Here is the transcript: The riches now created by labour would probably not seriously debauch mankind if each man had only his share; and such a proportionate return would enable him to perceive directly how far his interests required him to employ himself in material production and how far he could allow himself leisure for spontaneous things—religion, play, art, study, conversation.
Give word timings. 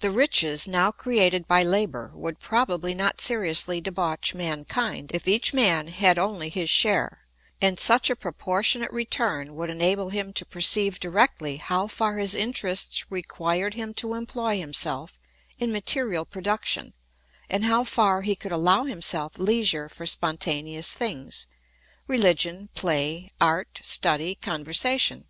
The 0.00 0.10
riches 0.10 0.66
now 0.66 0.90
created 0.90 1.46
by 1.46 1.62
labour 1.62 2.10
would 2.16 2.40
probably 2.40 2.94
not 2.94 3.20
seriously 3.20 3.80
debauch 3.80 4.34
mankind 4.34 5.12
if 5.14 5.28
each 5.28 5.54
man 5.54 5.86
had 5.86 6.18
only 6.18 6.48
his 6.48 6.68
share; 6.68 7.20
and 7.60 7.78
such 7.78 8.10
a 8.10 8.16
proportionate 8.16 8.90
return 8.92 9.54
would 9.54 9.70
enable 9.70 10.08
him 10.08 10.32
to 10.32 10.44
perceive 10.44 10.98
directly 10.98 11.58
how 11.58 11.86
far 11.86 12.16
his 12.18 12.34
interests 12.34 13.08
required 13.08 13.74
him 13.74 13.94
to 13.94 14.14
employ 14.14 14.58
himself 14.58 15.20
in 15.60 15.70
material 15.70 16.24
production 16.24 16.92
and 17.48 17.66
how 17.66 17.84
far 17.84 18.22
he 18.22 18.34
could 18.34 18.50
allow 18.50 18.82
himself 18.82 19.38
leisure 19.38 19.88
for 19.88 20.06
spontaneous 20.06 20.92
things—religion, 20.92 22.68
play, 22.74 23.30
art, 23.40 23.80
study, 23.84 24.34
conversation. 24.34 25.24